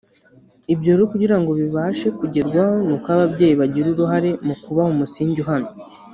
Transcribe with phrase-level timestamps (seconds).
[0.73, 5.73] Ibyo rero kugira ngo bibashe kugerwaho ni uko ababyeyi bagira uruhare mu kubaha umusingi uhamye